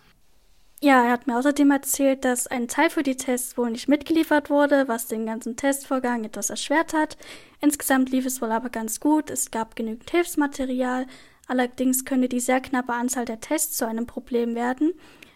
Ja, 0.82 1.04
er 1.04 1.12
hat 1.12 1.26
mir 1.26 1.38
außerdem 1.38 1.70
erzählt, 1.70 2.24
dass 2.24 2.46
ein 2.46 2.68
Teil 2.68 2.90
für 2.90 3.02
die 3.02 3.16
Tests 3.16 3.56
wohl 3.56 3.70
nicht 3.70 3.88
mitgeliefert 3.88 4.50
wurde, 4.50 4.88
was 4.88 5.06
den 5.06 5.24
ganzen 5.24 5.56
Testvorgang 5.56 6.24
etwas 6.24 6.50
erschwert 6.50 6.92
hat. 6.92 7.16
Insgesamt 7.60 8.10
lief 8.10 8.26
es 8.26 8.42
wohl 8.42 8.52
aber 8.52 8.68
ganz 8.68 9.00
gut. 9.00 9.30
Es 9.30 9.50
gab 9.50 9.74
genügend 9.74 10.10
Hilfsmaterial, 10.10 11.06
Allerdings 11.46 12.04
könnte 12.04 12.28
die 12.28 12.40
sehr 12.40 12.60
knappe 12.60 12.92
Anzahl 12.92 13.24
der 13.24 13.40
Tests 13.40 13.76
zu 13.76 13.86
einem 13.86 14.06
Problem 14.06 14.54
werden, 14.54 14.92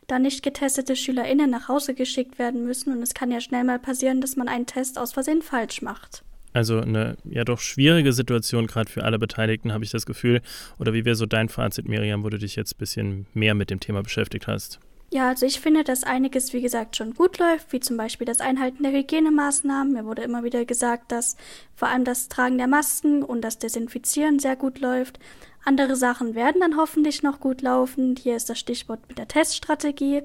da 0.06 0.18
nicht 0.18 0.42
getestete 0.42 0.96
SchülerInnen 0.96 1.50
nach 1.50 1.68
Hause 1.68 1.94
geschickt 1.94 2.38
werden 2.38 2.64
müssen 2.64 2.92
und 2.92 3.02
es 3.02 3.14
kann 3.14 3.30
ja 3.30 3.40
schnell 3.40 3.64
mal 3.64 3.78
passieren, 3.78 4.20
dass 4.20 4.36
man 4.36 4.48
einen 4.48 4.66
Test 4.66 4.98
aus 4.98 5.12
Versehen 5.12 5.42
falsch 5.42 5.82
macht. 5.82 6.24
Also 6.52 6.80
eine 6.80 7.16
ja 7.24 7.44
doch 7.44 7.60
schwierige 7.60 8.12
Situation 8.12 8.66
gerade 8.66 8.90
für 8.90 9.04
alle 9.04 9.20
Beteiligten, 9.20 9.72
habe 9.72 9.84
ich 9.84 9.90
das 9.90 10.04
Gefühl. 10.04 10.42
Oder 10.80 10.92
wie 10.92 11.04
wäre 11.04 11.14
so 11.14 11.26
dein 11.26 11.48
Fazit, 11.48 11.88
Miriam, 11.88 12.24
wo 12.24 12.28
du 12.28 12.38
dich 12.38 12.56
jetzt 12.56 12.74
ein 12.74 12.78
bisschen 12.78 13.26
mehr 13.34 13.54
mit 13.54 13.70
dem 13.70 13.78
Thema 13.78 14.02
beschäftigt 14.02 14.48
hast? 14.48 14.80
Ja, 15.12 15.28
also 15.28 15.44
ich 15.44 15.58
finde, 15.58 15.82
dass 15.82 16.04
einiges, 16.04 16.52
wie 16.52 16.60
gesagt, 16.60 16.96
schon 16.96 17.14
gut 17.14 17.38
läuft, 17.38 17.72
wie 17.72 17.80
zum 17.80 17.96
Beispiel 17.96 18.26
das 18.26 18.40
Einhalten 18.40 18.84
der 18.84 18.92
Hygienemaßnahmen. 18.92 19.92
Mir 19.92 20.04
wurde 20.04 20.22
immer 20.22 20.44
wieder 20.44 20.64
gesagt, 20.64 21.10
dass 21.10 21.36
vor 21.74 21.88
allem 21.88 22.04
das 22.04 22.28
Tragen 22.28 22.58
der 22.58 22.68
Masken 22.68 23.24
und 23.24 23.42
das 23.42 23.58
Desinfizieren 23.58 24.38
sehr 24.38 24.54
gut 24.54 24.78
läuft. 24.78 25.18
Andere 25.64 25.96
Sachen 25.96 26.34
werden 26.34 26.60
dann 26.60 26.76
hoffentlich 26.76 27.22
noch 27.22 27.40
gut 27.40 27.62
laufen. 27.62 28.16
Hier 28.16 28.36
ist 28.36 28.48
das 28.48 28.58
Stichwort 28.58 29.00
mit 29.08 29.18
der 29.18 29.28
Teststrategie. 29.28 30.22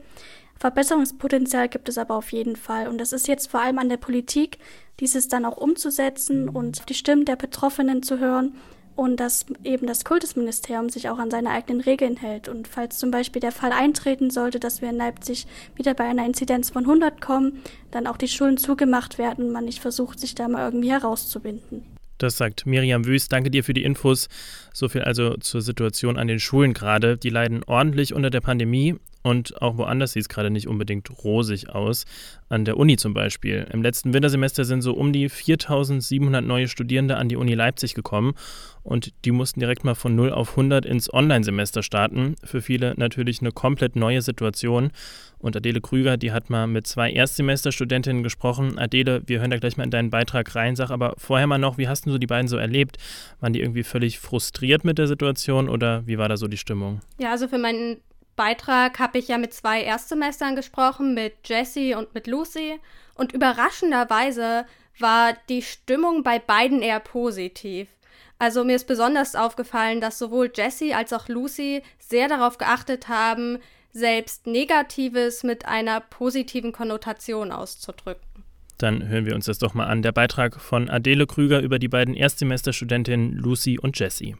Verbesserungspotenzial 0.58 1.68
gibt 1.68 1.90
es 1.90 1.98
aber 1.98 2.16
auf 2.16 2.32
jeden 2.32 2.56
Fall. 2.56 2.88
Und 2.88 2.98
das 2.98 3.12
ist 3.12 3.28
jetzt 3.28 3.52
vor 3.52 3.62
allem 3.62 3.78
an 3.78 3.90
der 3.90 3.98
Politik, 3.98 4.58
dieses 5.00 5.28
dann 5.28 5.46
auch 5.46 5.58
umzusetzen 5.58 6.48
und 6.48 6.88
die 6.90 6.94
Stimmen 6.94 7.26
der 7.26 7.36
Betroffenen 7.36 8.04
zu 8.04 8.20
hören 8.20 8.56
und 8.96 9.20
dass 9.20 9.46
eben 9.64 9.88
das 9.88 10.06
Kultusministerium 10.06 10.90
sich 10.90 11.10
auch 11.10 11.20
an 11.20 11.30
seine 11.30 11.50
eigenen 11.50 11.82
Regeln 11.82 12.16
hält. 12.16 12.48
Und 12.48 12.68
falls 12.68 12.98
zum 12.98 13.12
Beispiel 13.12 13.42
der 13.42 13.52
Fall 13.52 13.74
eintreten 13.74 14.30
sollte, 14.30 14.60
dass 14.60 14.82
wir 14.82 14.90
in 14.90 14.96
Leipzig 14.96 15.48
wieder 15.76 15.94
bei 15.94 16.06
einer 16.06 16.26
Inzidenz 16.26 16.70
von 16.70 16.84
100 16.84 17.20
kommen, 17.20 17.62
dann 17.92 18.08
auch 18.08 18.18
die 18.18 18.30
Schulen 18.30 18.58
zugemacht 18.58 19.18
werden 19.18 19.46
und 19.46 19.52
man 19.52 19.66
nicht 19.66 19.82
versucht, 19.82 20.20
sich 20.20 20.34
da 20.34 20.48
mal 20.48 20.64
irgendwie 20.64 20.92
herauszubinden. 20.92 21.95
Das 22.18 22.38
sagt 22.38 22.66
Miriam 22.66 23.06
Wüst. 23.06 23.32
Danke 23.32 23.52
dir 23.52 23.64
für 23.64 23.74
die 23.74 23.84
Infos. 23.84 24.28
So 24.74 24.88
viel 24.90 25.02
also 25.02 25.36
zur 25.38 25.62
Situation 25.62 26.18
an 26.18 26.28
den 26.28 26.40
Schulen 26.40 26.74
gerade. 26.74 27.18
Die 27.18 27.30
leiden 27.30 27.64
ordentlich 27.64 28.14
unter 28.14 28.30
der 28.30 28.42
Pandemie 28.42 28.96
und 29.26 29.60
auch 29.60 29.78
woanders 29.78 30.12
sieht 30.12 30.22
es 30.22 30.30
gerade 30.30 30.52
nicht 30.52 30.68
unbedingt 30.68 31.10
rosig 31.24 31.70
aus. 31.70 32.06
An 32.48 32.64
der 32.64 32.78
Uni 32.78 32.96
zum 32.96 33.16
Beispiel. 33.16 33.66
Im 33.74 33.82
letzten 33.82 34.14
Wintersemester 34.14 34.66
sind 34.66 34.84
so 34.84 34.94
um 34.94 35.12
die 35.14 35.30
4700 35.30 36.46
neue 36.46 36.68
Studierende 36.68 37.18
an 37.18 37.28
die 37.28 37.36
Uni 37.36 37.56
Leipzig 37.56 37.96
gekommen 37.96 38.36
und 38.84 39.14
die 39.26 39.32
mussten 39.32 39.60
direkt 39.60 39.84
mal 39.84 39.96
von 39.96 40.16
0 40.16 40.32
auf 40.32 40.52
100 40.52 40.86
ins 40.86 41.12
Online-Semester 41.12 41.82
starten. 41.82 42.36
Für 42.44 42.62
viele 42.62 42.94
natürlich 42.98 43.42
eine 43.42 43.52
komplett 43.52 43.96
neue 43.96 44.22
Situation. 44.22 44.92
Und 45.40 45.58
Adele 45.58 45.82
Krüger, 45.82 46.18
die 46.18 46.32
hat 46.32 46.52
mal 46.52 46.68
mit 46.68 46.86
zwei 46.86 47.12
Erstsemesterstudentinnen 47.12 48.22
gesprochen. 48.22 48.78
Adele, 48.78 49.24
wir 49.26 49.40
hören 49.40 49.50
da 49.50 49.58
gleich 49.58 49.76
mal 49.76 49.86
in 49.86 49.90
deinen 49.90 50.12
Beitrag 50.12 50.54
rein. 50.54 50.76
Sag 50.76 50.92
aber 50.92 51.16
vorher 51.18 51.48
mal 51.48 51.58
noch, 51.58 51.80
wie 51.80 51.88
hast 51.88 52.06
du 52.06 52.20
die 52.20 52.28
beiden 52.28 52.48
so 52.48 52.58
erlebt? 52.58 52.98
Waren 53.40 53.54
die 53.54 53.62
irgendwie 53.62 53.84
völlig 53.84 54.20
frustriert 54.20 54.84
mit 54.86 55.00
der 55.00 55.08
Situation 55.08 55.68
oder 55.68 56.06
wie 56.06 56.20
war 56.20 56.30
da 56.30 56.38
so 56.38 56.48
die 56.48 56.58
Stimmung? 56.58 57.02
Ja, 57.18 57.32
also 57.32 57.48
für 57.48 57.58
meinen 57.58 57.98
Beitrag 58.36 59.00
habe 59.00 59.18
ich 59.18 59.28
ja 59.28 59.38
mit 59.38 59.54
zwei 59.54 59.82
Erstsemestern 59.82 60.56
gesprochen, 60.56 61.14
mit 61.14 61.34
Jessie 61.46 61.96
und 61.96 62.14
mit 62.14 62.28
Lucy. 62.28 62.80
Und 63.16 63.34
überraschenderweise 63.34 64.66
war 65.00 65.34
die 65.50 65.62
Stimmung 65.62 66.24
bei 66.24 66.40
beiden 66.40 66.82
eher 66.82 67.00
positiv. 67.00 67.90
Also 68.38 68.64
mir 68.64 68.76
ist 68.76 68.88
besonders 68.88 69.36
aufgefallen, 69.36 70.02
dass 70.02 70.18
sowohl 70.18 70.52
Jessie 70.54 70.94
als 70.94 71.14
auch 71.14 71.28
Lucy 71.30 71.82
sehr 72.00 72.28
darauf 72.28 72.58
geachtet 72.58 73.08
haben, 73.08 73.60
selbst 73.94 74.46
Negatives 74.46 75.44
mit 75.44 75.66
einer 75.66 76.02
positiven 76.02 76.74
Konnotation 76.74 77.52
auszudrücken. 77.52 78.44
Dann 78.78 79.08
hören 79.08 79.26
wir 79.26 79.36
uns 79.36 79.46
das 79.46 79.58
doch 79.58 79.74
mal 79.74 79.86
an. 79.86 80.02
Der 80.02 80.12
Beitrag 80.12 80.60
von 80.60 80.90
Adele 80.90 81.28
Krüger 81.28 81.62
über 81.62 81.80
die 81.80 81.88
beiden 81.88 82.14
Erstsemesterstudentinnen 82.14 83.32
Lucy 83.32 83.80
und 83.80 83.98
Jessie. 83.98 84.36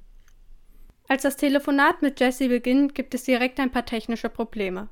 Als 1.08 1.22
das 1.22 1.38
Telefonat 1.38 2.02
mit 2.02 2.20
Jessie 2.20 2.48
beginnt, 2.48 2.96
gibt 2.96 3.14
es 3.14 3.24
direkt 3.24 3.60
ein 3.60 3.72
paar 3.72 3.86
technische 3.86 4.30
Probleme. 4.30 4.90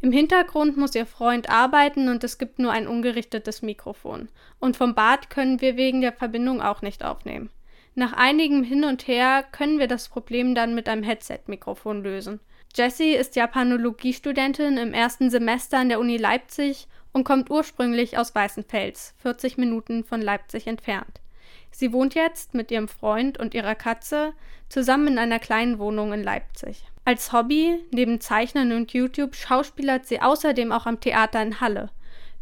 Im 0.00 0.12
Hintergrund 0.12 0.76
muss 0.76 0.94
ihr 0.94 1.06
Freund 1.06 1.50
arbeiten 1.50 2.08
und 2.08 2.24
es 2.24 2.38
gibt 2.38 2.58
nur 2.58 2.72
ein 2.72 2.86
ungerichtetes 2.86 3.60
Mikrofon. 3.60 4.28
Und 4.58 4.76
vom 4.76 4.94
Bad 4.94 5.28
können 5.28 5.60
wir 5.60 5.76
wegen 5.76 6.00
der 6.00 6.12
Verbindung 6.12 6.62
auch 6.62 6.80
nicht 6.82 7.04
aufnehmen. 7.04 7.50
Nach 7.94 8.12
einigem 8.12 8.62
Hin 8.62 8.84
und 8.84 9.08
Her 9.08 9.44
können 9.50 9.78
wir 9.78 9.88
das 9.88 10.08
Problem 10.08 10.54
dann 10.54 10.74
mit 10.74 10.88
einem 10.88 11.02
Headset-Mikrofon 11.02 12.02
lösen. 12.02 12.40
Jessie 12.74 13.14
ist 13.14 13.34
Japanologiestudentin 13.34 14.78
im 14.78 14.94
ersten 14.94 15.28
Semester 15.28 15.78
an 15.78 15.88
der 15.88 15.98
Uni 15.98 16.16
Leipzig 16.16 16.86
und 17.12 17.24
kommt 17.24 17.50
ursprünglich 17.50 18.16
aus 18.16 18.34
Weißenfels, 18.34 19.14
40 19.18 19.58
Minuten 19.58 20.04
von 20.04 20.22
Leipzig 20.22 20.68
entfernt. 20.68 21.20
Sie 21.70 21.92
wohnt 21.92 22.14
jetzt 22.14 22.54
mit 22.54 22.70
ihrem 22.70 22.88
Freund 22.88 23.38
und 23.38 23.54
ihrer 23.54 23.74
Katze 23.74 24.32
zusammen 24.68 25.08
in 25.08 25.18
einer 25.18 25.38
kleinen 25.38 25.78
Wohnung 25.78 26.12
in 26.12 26.22
Leipzig. 26.22 26.84
Als 27.04 27.32
Hobby, 27.32 27.84
neben 27.92 28.20
Zeichnen 28.20 28.72
und 28.72 28.92
YouTube, 28.92 29.34
schauspielert 29.34 30.06
sie 30.06 30.20
außerdem 30.20 30.72
auch 30.72 30.86
am 30.86 31.00
Theater 31.00 31.42
in 31.42 31.60
Halle. 31.60 31.90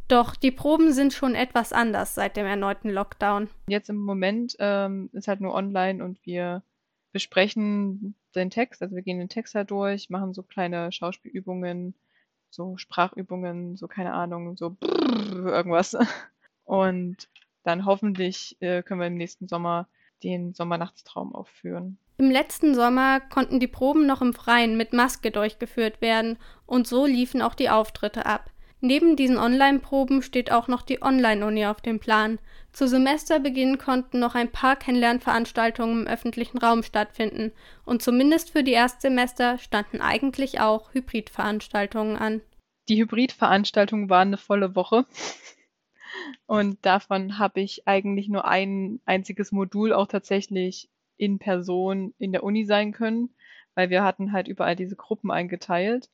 Doch 0.08 0.37
die 0.37 0.50
Proben 0.50 0.92
sind 0.92 1.12
schon 1.12 1.35
etwas 1.35 1.73
anders 1.73 2.14
seit 2.14 2.37
dem 2.37 2.47
erneuten 2.47 2.88
Lockdown. 2.88 3.49
Jetzt 3.66 3.90
im 3.90 3.97
Moment 3.97 4.56
ähm, 4.58 5.11
ist 5.12 5.28
halt 5.28 5.40
nur 5.40 5.54
online 5.54 6.02
und 6.02 6.18
wir 6.25 6.62
besprechen 7.12 8.14
den 8.35 8.50
Text, 8.50 8.82
also 8.82 8.94
wir 8.94 9.02
gehen 9.02 9.18
den 9.18 9.28
Text 9.28 9.54
halt 9.54 9.70
durch, 9.70 10.08
machen 10.08 10.32
so 10.32 10.42
kleine 10.42 10.92
Schauspielübungen, 10.92 11.94
so 12.50 12.76
Sprachübungen, 12.78 13.76
so 13.76 13.87
keine 13.87 14.14
Ahnung, 14.14 14.56
so 14.56 14.76
irgendwas. 14.80 15.97
Und 16.64 17.28
dann 17.69 17.85
hoffentlich 17.85 18.57
äh, 18.61 18.83
können 18.83 19.01
wir 19.01 19.07
im 19.07 19.15
nächsten 19.15 19.47
Sommer 19.47 19.89
den 20.25 20.55
Sommernachtstraum 20.55 21.35
aufführen. 21.35 21.99
Im 22.17 22.31
letzten 22.31 22.75
Sommer 22.75 23.21
konnten 23.21 23.61
die 23.61 23.69
Proben 23.69 24.07
noch 24.07 24.23
im 24.23 24.35
Freien 24.35 24.77
mit 24.77 24.93
Maske 24.93 25.31
durchgeführt 25.31 26.01
werden 26.01 26.39
und 26.67 26.89
so 26.89 27.07
liefen 27.07 27.43
auch 27.43 27.55
die 27.55 27.71
Auftritte 27.71 28.27
ab. 28.27 28.51
Neben 28.81 29.17
diesen 29.17 29.39
Online-Proben 29.39 30.23
steht 30.23 30.51
auch 30.51 30.69
noch 30.69 30.83
die 30.83 31.03
Online-Uni 31.03 31.67
auf 31.67 31.81
dem 31.81 32.01
Plan. 32.01 32.39
Zu 32.73 32.89
Semesterbeginn 32.89 33.79
konnten 33.79 34.21
noch 34.21 34.35
ein 34.35 34.51
paar 34.51 34.77
Kennenlernveranstaltungen 34.77 36.03
im 36.03 36.07
öffentlichen 36.07 36.59
Raum 36.59 36.83
stattfinden 36.83 37.53
und 37.85 38.03
zumindest 38.03 38.51
für 38.51 38.63
die 38.63 38.73
Erstsemester 38.73 39.59
standen 39.59 40.01
eigentlich 40.01 40.61
auch 40.61 40.95
Hybridveranstaltungen 40.95 42.17
an. 42.17 42.41
Die 42.89 43.01
Hybridveranstaltungen 43.01 44.09
waren 44.09 44.29
eine 44.29 44.37
volle 44.39 44.75
Woche. 44.75 45.07
Und 46.47 46.85
davon 46.85 47.38
habe 47.38 47.61
ich 47.61 47.87
eigentlich 47.87 48.28
nur 48.28 48.47
ein 48.47 49.00
einziges 49.04 49.52
Modul 49.52 49.92
auch 49.92 50.06
tatsächlich 50.06 50.90
in 51.16 51.38
Person 51.38 52.14
in 52.18 52.32
der 52.32 52.42
Uni 52.44 52.64
sein 52.64 52.92
können, 52.92 53.35
weil 53.75 53.90
wir 53.90 54.04
hatten 54.04 54.32
halt 54.32 54.49
überall 54.49 54.76
diese 54.76 54.97
Gruppen 54.97 55.30
eingeteilt. 55.30 56.11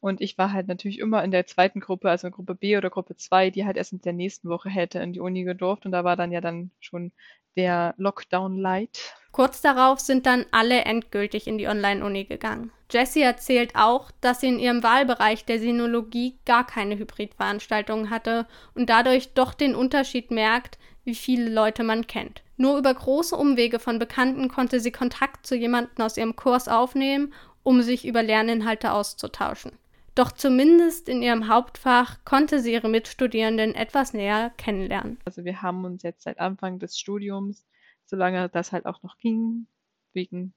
Und 0.00 0.20
ich 0.20 0.38
war 0.38 0.52
halt 0.52 0.68
natürlich 0.68 0.98
immer 0.98 1.24
in 1.24 1.30
der 1.30 1.46
zweiten 1.46 1.80
Gruppe, 1.80 2.10
also 2.10 2.30
Gruppe 2.30 2.54
B 2.54 2.76
oder 2.76 2.90
Gruppe 2.90 3.16
2, 3.16 3.50
die 3.50 3.64
halt 3.64 3.76
erst 3.76 3.92
in 3.92 4.00
der 4.00 4.12
nächsten 4.12 4.48
Woche 4.48 4.68
hätte 4.68 4.98
in 4.98 5.12
die 5.12 5.20
Uni 5.20 5.44
gedurft. 5.44 5.86
Und 5.86 5.92
da 5.92 6.04
war 6.04 6.16
dann 6.16 6.32
ja 6.32 6.40
dann 6.40 6.70
schon 6.80 7.12
der 7.56 7.94
Lockdown 7.96 8.58
Light. 8.58 9.14
Kurz 9.32 9.60
darauf 9.60 10.00
sind 10.00 10.26
dann 10.26 10.46
alle 10.52 10.84
endgültig 10.84 11.46
in 11.46 11.58
die 11.58 11.68
Online-Uni 11.68 12.24
gegangen. 12.24 12.72
Jessie 12.90 13.22
erzählt 13.22 13.72
auch, 13.74 14.10
dass 14.20 14.40
sie 14.40 14.48
in 14.48 14.58
ihrem 14.58 14.82
Wahlbereich 14.82 15.44
der 15.44 15.58
Sinologie 15.58 16.38
gar 16.46 16.66
keine 16.66 16.96
Hybridveranstaltungen 16.96 18.10
hatte 18.10 18.46
und 18.74 18.88
dadurch 18.88 19.34
doch 19.34 19.54
den 19.54 19.74
Unterschied 19.74 20.30
merkt, 20.30 20.78
wie 21.04 21.14
viele 21.14 21.50
Leute 21.50 21.84
man 21.84 22.06
kennt. 22.06 22.42
Nur 22.56 22.78
über 22.78 22.94
große 22.94 23.36
Umwege 23.36 23.78
von 23.78 23.98
Bekannten 23.98 24.48
konnte 24.48 24.80
sie 24.80 24.92
Kontakt 24.92 25.46
zu 25.46 25.54
jemandem 25.54 26.04
aus 26.04 26.16
ihrem 26.16 26.36
Kurs 26.36 26.68
aufnehmen, 26.68 27.34
um 27.62 27.82
sich 27.82 28.06
über 28.06 28.22
Lerninhalte 28.22 28.92
auszutauschen. 28.92 29.72
Doch 30.16 30.32
zumindest 30.32 31.10
in 31.10 31.20
ihrem 31.20 31.46
Hauptfach 31.46 32.24
konnte 32.24 32.60
sie 32.60 32.72
ihre 32.72 32.88
Mitstudierenden 32.88 33.74
etwas 33.74 34.14
näher 34.14 34.50
kennenlernen. 34.56 35.18
Also 35.26 35.44
wir 35.44 35.60
haben 35.60 35.84
uns 35.84 36.02
jetzt 36.02 36.22
seit 36.22 36.40
Anfang 36.40 36.78
des 36.78 36.98
Studiums, 36.98 37.66
solange 38.06 38.48
das 38.48 38.72
halt 38.72 38.86
auch 38.86 39.02
noch 39.02 39.18
ging, 39.18 39.66
wegen 40.14 40.54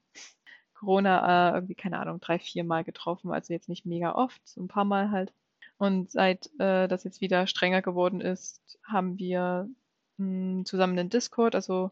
Corona 0.72 1.50
äh, 1.50 1.54
irgendwie, 1.56 1.74
keine 1.74 1.98
Ahnung, 1.98 2.20
drei, 2.20 2.38
vier 2.38 2.64
Mal 2.64 2.84
getroffen. 2.84 3.32
Also 3.32 3.52
jetzt 3.52 3.68
nicht 3.68 3.84
mega 3.84 4.14
oft, 4.14 4.40
so 4.48 4.62
ein 4.62 4.68
paar 4.68 4.86
Mal 4.86 5.10
halt. 5.10 5.30
Und 5.76 6.10
seit 6.10 6.46
äh, 6.58 6.88
das 6.88 7.04
jetzt 7.04 7.20
wieder 7.20 7.46
strenger 7.46 7.82
geworden 7.82 8.22
ist, 8.22 8.78
haben 8.82 9.18
wir 9.18 9.68
mh, 10.16 10.24
hm, 10.24 10.64
zusammen 10.64 10.98
einen 10.98 11.10
Discord, 11.10 11.54
also 11.54 11.90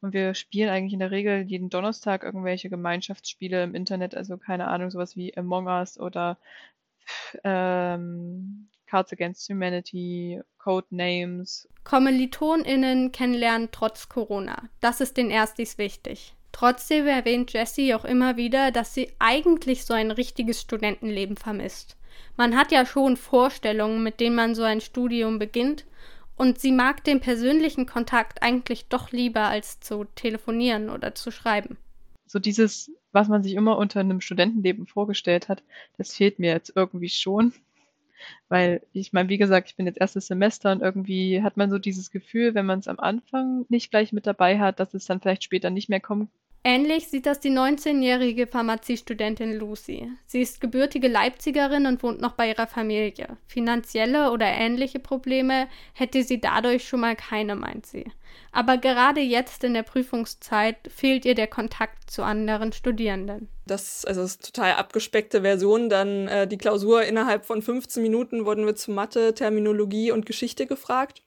und 0.00 0.14
wir 0.14 0.34
spielen 0.34 0.68
eigentlich 0.68 0.94
in 0.94 0.98
der 0.98 1.12
Regel 1.12 1.42
jeden 1.42 1.70
Donnerstag 1.70 2.24
irgendwelche 2.24 2.68
Gemeinschaftsspiele 2.68 3.62
im 3.62 3.76
Internet, 3.76 4.16
also 4.16 4.36
keine 4.36 4.66
Ahnung, 4.66 4.90
sowas 4.90 5.14
wie 5.14 5.36
Among 5.36 5.68
Us 5.68 6.00
oder 6.00 6.38
ähm, 7.44 8.68
Cards 8.86 9.12
Against 9.12 9.48
Humanity, 9.48 10.40
Codenames. 10.58 11.68
KommilitonInnen 11.84 13.10
kennenlernen 13.10 13.68
trotz 13.72 14.08
Corona. 14.08 14.68
Das 14.80 15.00
ist 15.00 15.16
den 15.16 15.30
Erstis 15.30 15.78
wichtig. 15.78 16.34
Trotzdem 16.52 17.06
erwähnt 17.06 17.52
Jessie 17.52 17.94
auch 17.94 18.04
immer 18.04 18.36
wieder, 18.36 18.70
dass 18.70 18.92
sie 18.94 19.10
eigentlich 19.18 19.84
so 19.84 19.94
ein 19.94 20.10
richtiges 20.10 20.60
Studentenleben 20.60 21.36
vermisst. 21.36 21.96
Man 22.36 22.56
hat 22.56 22.70
ja 22.70 22.84
schon 22.84 23.16
Vorstellungen, 23.16 24.02
mit 24.02 24.20
denen 24.20 24.36
man 24.36 24.54
so 24.54 24.62
ein 24.62 24.80
Studium 24.80 25.38
beginnt, 25.38 25.86
und 26.36 26.58
sie 26.58 26.72
mag 26.72 27.04
den 27.04 27.20
persönlichen 27.20 27.86
Kontakt 27.86 28.42
eigentlich 28.42 28.88
doch 28.88 29.12
lieber 29.12 29.42
als 29.42 29.80
zu 29.80 30.04
telefonieren 30.14 30.90
oder 30.90 31.14
zu 31.14 31.30
schreiben. 31.30 31.76
So 32.26 32.38
dieses 32.38 32.90
was 33.12 33.28
man 33.28 33.42
sich 33.42 33.54
immer 33.54 33.78
unter 33.78 34.00
einem 34.00 34.20
Studentenleben 34.20 34.86
vorgestellt 34.86 35.48
hat, 35.48 35.62
das 35.98 36.14
fehlt 36.14 36.38
mir 36.38 36.52
jetzt 36.52 36.72
irgendwie 36.74 37.08
schon. 37.08 37.52
Weil 38.48 38.82
ich 38.92 39.12
meine, 39.12 39.28
wie 39.28 39.38
gesagt, 39.38 39.68
ich 39.70 39.76
bin 39.76 39.86
jetzt 39.86 40.00
erstes 40.00 40.26
Semester 40.28 40.72
und 40.72 40.82
irgendwie 40.82 41.42
hat 41.42 41.56
man 41.56 41.70
so 41.70 41.78
dieses 41.78 42.10
Gefühl, 42.10 42.54
wenn 42.54 42.66
man 42.66 42.78
es 42.78 42.88
am 42.88 43.00
Anfang 43.00 43.66
nicht 43.68 43.90
gleich 43.90 44.12
mit 44.12 44.26
dabei 44.26 44.58
hat, 44.60 44.80
dass 44.80 44.94
es 44.94 45.06
dann 45.06 45.20
vielleicht 45.20 45.44
später 45.44 45.70
nicht 45.70 45.88
mehr 45.88 46.00
kommen 46.00 46.30
Ähnlich 46.64 47.08
sieht 47.08 47.26
das 47.26 47.40
die 47.40 47.50
19-jährige 47.50 48.46
Pharmaziestudentin 48.46 49.58
Lucy. 49.58 50.12
Sie 50.26 50.42
ist 50.42 50.60
gebürtige 50.60 51.08
Leipzigerin 51.08 51.86
und 51.86 52.04
wohnt 52.04 52.20
noch 52.20 52.32
bei 52.32 52.50
ihrer 52.50 52.68
Familie. 52.68 53.36
Finanzielle 53.48 54.30
oder 54.30 54.46
ähnliche 54.46 55.00
Probleme 55.00 55.66
hätte 55.92 56.22
sie 56.22 56.40
dadurch 56.40 56.86
schon 56.86 57.00
mal 57.00 57.16
keine, 57.16 57.56
meint 57.56 57.86
sie. 57.86 58.04
Aber 58.52 58.78
gerade 58.78 59.20
jetzt 59.20 59.64
in 59.64 59.74
der 59.74 59.82
Prüfungszeit 59.82 60.76
fehlt 60.88 61.24
ihr 61.24 61.34
der 61.34 61.48
Kontakt 61.48 62.08
zu 62.08 62.22
anderen 62.22 62.72
Studierenden. 62.72 63.48
Das, 63.66 64.04
also 64.04 64.22
das 64.22 64.32
ist 64.32 64.54
total 64.54 64.74
abgespeckte 64.74 65.42
Version. 65.42 65.88
Dann 65.88 66.28
äh, 66.28 66.46
die 66.46 66.58
Klausur 66.58 67.02
innerhalb 67.02 67.44
von 67.44 67.60
15 67.60 68.00
Minuten 68.02 68.44
wurden 68.44 68.66
wir 68.66 68.76
zu 68.76 68.92
Mathe, 68.92 69.34
Terminologie 69.34 70.12
und 70.12 70.26
Geschichte 70.26 70.66
gefragt. 70.66 71.22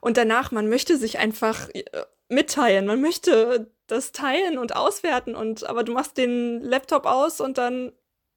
Und 0.00 0.16
danach, 0.16 0.52
man 0.52 0.68
möchte 0.68 0.96
sich 0.96 1.18
einfach 1.18 1.68
äh, 1.70 1.82
mitteilen. 2.28 2.86
Man 2.86 3.00
möchte 3.00 3.70
das 3.86 4.12
teilen 4.12 4.58
und 4.58 4.74
auswerten 4.74 5.34
und 5.34 5.68
aber 5.68 5.84
du 5.84 5.92
machst 5.92 6.18
den 6.18 6.60
Laptop 6.60 7.06
aus 7.06 7.40
und 7.40 7.58
dann 7.58 7.92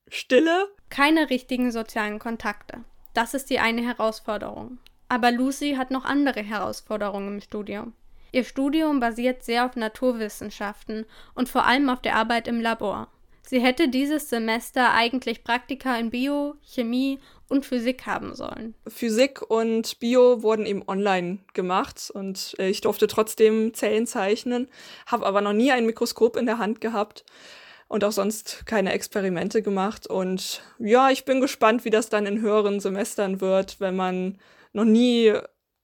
Stille. 0.08 0.68
Keine 0.90 1.30
richtigen 1.30 1.72
sozialen 1.72 2.20
Kontakte. 2.20 2.84
Das 3.14 3.34
ist 3.34 3.50
die 3.50 3.60
eine 3.60 3.82
Herausforderung. 3.82 4.80
Aber 5.08 5.32
Lucy 5.32 5.76
hat 5.78 5.92
noch 5.92 6.06
andere 6.06 6.42
Herausforderungen 6.42 7.36
im 7.36 7.42
Studium. 7.42 7.94
Ihr 8.32 8.44
Studium 8.44 9.00
basiert 9.00 9.44
sehr 9.44 9.66
auf 9.66 9.76
Naturwissenschaften 9.76 11.06
und 11.34 11.50
vor 11.50 11.66
allem 11.66 11.90
auf 11.90 12.02
der 12.02 12.16
Arbeit 12.16 12.48
im 12.48 12.62
Labor. 12.62 13.08
Sie 13.42 13.60
hätte 13.60 13.90
dieses 13.90 14.30
Semester 14.30 14.94
eigentlich 14.94 15.44
Praktika 15.44 15.98
in 15.98 16.12
Bio, 16.12 16.56
Chemie 16.62 17.20
und 17.50 17.66
Physik 17.66 18.06
haben 18.06 18.36
sollen. 18.36 18.76
Physik 18.88 19.42
und 19.50 20.00
Bio 20.00 20.44
wurden 20.44 20.66
eben 20.66 20.88
online 20.88 21.40
gemacht 21.54 22.12
und 22.14 22.56
äh, 22.60 22.70
ich 22.70 22.82
durfte 22.82 23.08
trotzdem 23.08 23.74
Zellen 23.74 24.08
zeichnen, 24.08 24.68
habe 25.08 25.26
aber 25.26 25.42
noch 25.42 25.54
nie 25.54 25.72
ein 25.72 25.86
Mikroskop 25.86 26.38
in 26.38 26.46
der 26.46 26.60
Hand 26.60 26.80
gehabt 26.80 27.26
und 27.88 28.04
auch 28.04 28.12
sonst 28.12 28.66
keine 28.66 28.94
Experimente 28.94 29.62
gemacht. 29.62 30.08
Und 30.08 30.62
ja, 30.78 31.10
ich 31.10 31.26
bin 31.26 31.42
gespannt, 31.42 31.84
wie 31.84 31.90
das 31.90 32.10
dann 32.10 32.26
in 32.26 32.40
höheren 32.40 32.80
Semestern 32.80 33.42
wird, 33.42 33.80
wenn 33.80 33.96
man 33.96 34.38
noch 34.72 34.86
nie 34.86 35.34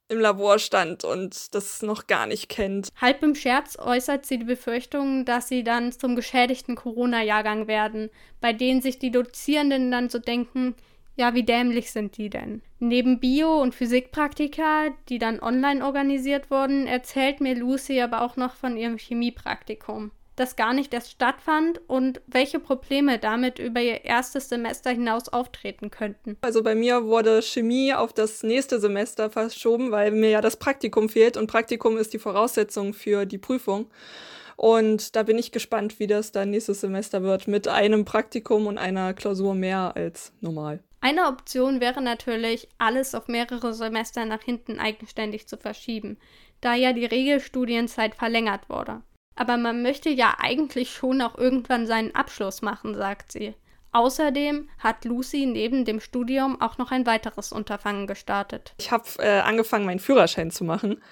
im 0.07 0.19
Labor 0.19 0.59
stand 0.59 1.03
und 1.03 1.55
das 1.55 1.81
noch 1.81 2.05
gar 2.05 2.27
nicht 2.27 2.47
kennt. 2.47 2.89
Halb 3.01 3.23
im 3.23 3.33
Scherz 3.33 3.77
äußert 3.79 4.25
sie 4.25 4.37
die 4.37 4.45
Befürchtung, 4.45 5.25
dass 5.25 5.47
sie 5.47 5.63
dann 5.63 5.91
zum 5.91 6.15
geschädigten 6.15 6.75
Corona-Jahrgang 6.75 7.67
werden, 7.67 8.11
bei 8.39 8.53
denen 8.53 8.81
sich 8.81 8.99
die 8.99 9.09
Dozierenden 9.09 9.89
dann 9.89 10.09
so 10.09 10.19
denken, 10.19 10.75
ja, 11.15 11.33
wie 11.33 11.43
dämlich 11.43 11.91
sind 11.91 12.17
die 12.17 12.29
denn? 12.29 12.61
Neben 12.79 13.19
Bio- 13.19 13.61
und 13.61 13.73
Physikpraktika, 13.73 14.89
die 15.09 15.17
dann 15.17 15.39
online 15.39 15.85
organisiert 15.85 16.51
wurden, 16.51 16.87
erzählt 16.87 17.39
mir 17.39 17.55
Lucy 17.55 18.01
aber 18.01 18.21
auch 18.21 18.35
noch 18.35 18.55
von 18.55 18.75
ihrem 18.75 18.97
Chemiepraktikum, 18.97 20.11
das 20.35 20.57
gar 20.57 20.73
nicht 20.73 20.93
erst 20.93 21.11
stattfand 21.11 21.79
und 21.87 22.21
welche 22.27 22.59
Probleme 22.59 23.17
damit 23.17 23.59
über 23.59 23.81
ihr 23.81 24.03
erstes 24.03 24.49
Semester 24.49 24.91
hinaus 24.91 25.29
auftreten 25.29 25.89
könnten. 25.89 26.35
Also 26.41 26.61
bei 26.61 26.75
mir 26.75 27.05
wurde 27.05 27.41
Chemie 27.41 27.93
auf 27.93 28.11
das 28.11 28.43
nächste 28.43 28.81
Semester 28.81 29.29
verschoben, 29.29 29.91
weil 29.91 30.11
mir 30.11 30.29
ja 30.29 30.41
das 30.41 30.57
Praktikum 30.57 31.07
fehlt 31.07 31.37
und 31.37 31.47
Praktikum 31.47 31.97
ist 31.97 32.13
die 32.13 32.19
Voraussetzung 32.19 32.93
für 32.93 33.25
die 33.25 33.37
Prüfung. 33.37 33.87
Und 34.57 35.15
da 35.15 35.23
bin 35.23 35.37
ich 35.37 35.51
gespannt, 35.51 35.99
wie 35.99 36.07
das 36.07 36.31
dann 36.31 36.51
nächstes 36.51 36.81
Semester 36.81 37.23
wird 37.23 37.47
mit 37.47 37.67
einem 37.67 38.05
Praktikum 38.05 38.67
und 38.67 38.77
einer 38.77 39.13
Klausur 39.13 39.53
mehr 39.53 39.95
als 39.95 40.31
normal. 40.39 40.81
Eine 41.05 41.27
Option 41.27 41.81
wäre 41.81 42.01
natürlich, 42.01 42.67
alles 42.79 43.13
auf 43.13 43.27
mehrere 43.27 43.75
Semester 43.75 44.25
nach 44.25 44.41
hinten 44.41 44.79
eigenständig 44.79 45.47
zu 45.47 45.55
verschieben, 45.55 46.17
da 46.61 46.73
ja 46.73 46.93
die 46.93 47.05
Regelstudienzeit 47.05 48.15
verlängert 48.15 48.69
wurde. 48.69 49.03
Aber 49.35 49.57
man 49.57 49.83
möchte 49.83 50.09
ja 50.09 50.37
eigentlich 50.39 50.89
schon 50.89 51.21
auch 51.21 51.37
irgendwann 51.37 51.85
seinen 51.85 52.15
Abschluss 52.15 52.63
machen, 52.63 52.95
sagt 52.95 53.31
sie. 53.31 53.53
Außerdem 53.91 54.67
hat 54.79 55.05
Lucy 55.05 55.45
neben 55.45 55.85
dem 55.85 55.99
Studium 55.99 56.59
auch 56.59 56.79
noch 56.79 56.89
ein 56.89 57.05
weiteres 57.05 57.51
Unterfangen 57.51 58.07
gestartet. 58.07 58.73
Ich 58.79 58.89
habe 58.89 59.05
äh, 59.19 59.41
angefangen, 59.41 59.85
meinen 59.85 59.99
Führerschein 59.99 60.49
zu 60.49 60.63
machen. 60.63 61.03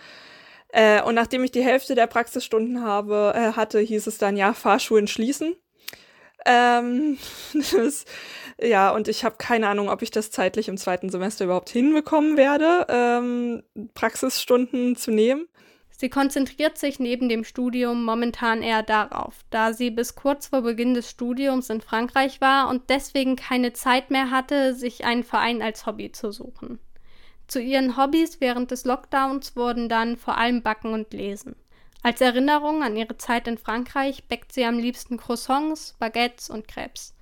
Äh, 0.70 1.04
und 1.04 1.14
nachdem 1.14 1.44
ich 1.44 1.52
die 1.52 1.64
Hälfte 1.64 1.94
der 1.94 2.08
Praxisstunden 2.08 2.84
habe, 2.84 3.34
äh, 3.36 3.52
hatte, 3.52 3.78
hieß 3.78 4.08
es 4.08 4.18
dann, 4.18 4.38
ja, 4.38 4.54
Fahrschulen 4.54 5.06
schließen. 5.06 5.56
Ähm, 6.46 7.18
das, 7.54 8.06
ja, 8.62 8.92
und 8.92 9.08
ich 9.08 9.24
habe 9.24 9.36
keine 9.38 9.68
Ahnung, 9.68 9.90
ob 9.90 10.02
ich 10.02 10.12
das 10.12 10.32
zeitlich 10.32 10.68
im 10.68 10.78
zweiten 10.78 11.10
Semester 11.10 11.46
überhaupt 11.46 11.70
hinbekommen 11.70 12.38
werde, 12.38 12.86
ähm, 12.90 13.64
Praxisstunden 13.94 14.96
zu 14.96 15.12
nehmen. 15.12 15.48
Sie 15.96 16.10
konzentriert 16.10 16.78
sich 16.78 17.00
neben 17.00 17.30
dem 17.30 17.44
Studium 17.44 18.04
momentan 18.04 18.62
eher 18.62 18.84
darauf, 18.84 19.46
da 19.52 19.74
sie 19.74 19.92
bis 19.92 20.16
kurz 20.16 20.48
vor 20.48 20.62
Beginn 20.64 20.96
des 20.96 21.10
Studiums 21.10 21.70
in 21.70 21.82
Frankreich 21.82 22.42
war 22.42 22.68
und 22.68 22.90
deswegen 22.90 23.36
keine 23.36 23.74
Zeit 23.74 24.10
mehr 24.10 24.32
hatte, 24.32 24.74
sich 24.74 25.06
einen 25.06 25.24
Verein 25.24 25.62
als 25.62 25.86
Hobby 25.86 26.12
zu 26.12 26.32
suchen. 26.32 26.80
Zu 27.48 27.62
ihren 27.62 27.96
Hobbys 27.96 28.42
während 28.42 28.72
des 28.72 28.86
Lockdowns 28.86 29.56
wurden 29.56 29.88
dann 29.88 30.18
vor 30.18 30.38
allem 30.38 30.64
Backen 30.64 30.94
und 30.94 31.14
Lesen. 31.14 31.56
Als 32.04 32.22
Erinnerung 32.22 32.84
an 32.84 32.98
ihre 32.98 33.18
Zeit 33.18 33.48
in 33.48 33.58
Frankreich 33.58 34.26
bäckt 34.26 34.52
sie 34.52 34.66
am 34.66 34.78
liebsten 34.78 35.18
Croissants, 35.18 35.96
Baguettes 36.00 36.50
und 36.50 36.68
Crepes. 36.68 37.16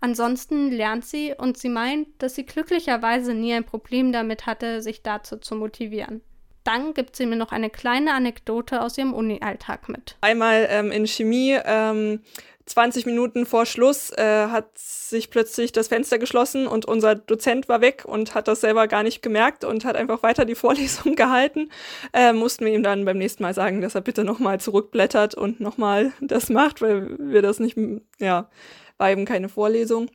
Ansonsten 0.00 0.70
lernt 0.70 1.04
sie 1.04 1.34
und 1.36 1.58
sie 1.58 1.68
meint, 1.68 2.06
dass 2.18 2.36
sie 2.36 2.46
glücklicherweise 2.46 3.34
nie 3.34 3.52
ein 3.52 3.64
Problem 3.64 4.12
damit 4.12 4.46
hatte, 4.46 4.80
sich 4.80 5.02
dazu 5.02 5.36
zu 5.38 5.56
motivieren 5.56 6.22
dann 6.68 6.92
gibt 6.92 7.16
sie 7.16 7.24
mir 7.24 7.36
noch 7.36 7.50
eine 7.50 7.70
kleine 7.70 8.12
Anekdote 8.12 8.82
aus 8.82 8.98
ihrem 8.98 9.14
Uni-Alltag 9.14 9.88
mit. 9.88 10.16
Einmal 10.20 10.66
ähm, 10.68 10.92
in 10.92 11.06
Chemie, 11.06 11.58
ähm, 11.64 12.20
20 12.68 13.06
Minuten 13.06 13.46
vor 13.46 13.66
Schluss, 13.66 14.10
äh, 14.10 14.48
hat 14.48 14.76
sich 14.76 15.30
plötzlich 15.30 15.72
das 15.72 15.88
Fenster 15.88 16.18
geschlossen 16.18 16.66
und 16.66 16.84
unser 16.84 17.14
Dozent 17.14 17.68
war 17.68 17.80
weg 17.80 18.04
und 18.06 18.34
hat 18.34 18.46
das 18.46 18.60
selber 18.60 18.86
gar 18.88 19.02
nicht 19.02 19.22
gemerkt 19.22 19.64
und 19.64 19.84
hat 19.84 19.96
einfach 19.96 20.22
weiter 20.22 20.44
die 20.44 20.54
Vorlesung 20.56 21.16
gehalten. 21.16 21.70
Äh, 22.12 22.32
mussten 22.32 22.64
wir 22.64 22.74
ihm 22.74 22.82
dann 22.82 23.04
beim 23.04 23.18
nächsten 23.18 23.42
Mal 23.42 23.54
sagen, 23.54 23.80
dass 23.80 23.94
er 23.94 24.02
bitte 24.02 24.24
nochmal 24.24 24.60
zurückblättert 24.60 25.34
und 25.34 25.60
nochmal 25.60 26.12
das 26.20 26.50
macht, 26.50 26.82
weil 26.82 27.16
wir 27.18 27.42
das 27.42 27.58
nicht, 27.58 27.76
ja, 28.18 28.48
war 28.98 29.10
eben 29.10 29.24
keine 29.24 29.48
Vorlesung 29.48 30.10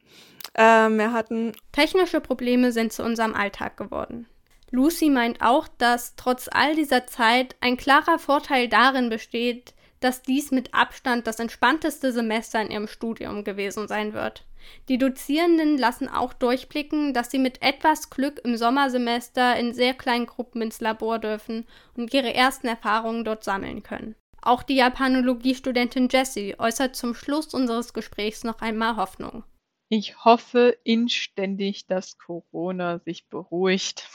äh, 0.56 0.90
mehr 0.90 1.14
hatten. 1.14 1.54
Technische 1.72 2.22
Probleme 2.22 2.72
sind 2.72 2.94
zu 2.94 3.04
unserem 3.04 3.34
Alltag 3.34 3.78
geworden. 3.78 4.28
Lucy 4.70 5.10
meint 5.10 5.42
auch, 5.42 5.68
dass 5.78 6.16
trotz 6.16 6.50
all 6.52 6.76
dieser 6.76 7.06
Zeit 7.06 7.56
ein 7.62 7.78
klarer 7.78 8.18
Vorteil 8.18 8.68
darin 8.68 9.10
besteht, 9.10 9.73
dass 10.04 10.22
dies 10.22 10.52
mit 10.52 10.74
Abstand 10.74 11.28
das 11.28 11.40
entspannteste 11.40 12.12
Semester 12.12 12.62
in 12.62 12.72
ihrem 12.72 12.88
Studium 12.88 13.44
gewesen 13.44 13.88
sein 13.88 14.14
wird. 14.14 14.46
Die 14.90 14.98
Dozierenden 14.98 15.78
lassen 15.78 16.08
auch 16.08 16.34
durchblicken, 16.34 17.14
dass 17.14 17.32
sie 17.32 17.40
mit 17.40 17.62
etwas 17.62 18.10
Glück 18.10 18.42
im 18.44 18.58
Sommersemester 18.58 19.56
in 19.58 19.74
sehr 19.74 19.94
kleinen 19.94 20.26
Gruppen 20.26 20.62
ins 20.62 20.82
Labor 20.82 21.20
dürfen 21.20 21.66
und 21.96 22.14
ihre 22.14 22.34
ersten 22.34 22.68
Erfahrungen 22.68 23.24
dort 23.24 23.44
sammeln 23.44 23.84
können. 23.84 24.16
Auch 24.42 24.64
die 24.64 24.76
Japanologie-Studentin 24.76 26.10
Jessie 26.12 26.56
äußert 26.60 26.96
zum 26.96 27.16
Schluss 27.16 27.54
unseres 27.54 27.94
Gesprächs 27.94 28.44
noch 28.44 28.60
einmal 28.60 28.98
Hoffnung. 28.98 29.44
Ich 29.88 30.26
hoffe 30.26 30.78
inständig, 30.84 31.88
dass 31.88 32.18
Corona 32.18 33.00
sich 33.00 33.28
beruhigt. 33.28 34.10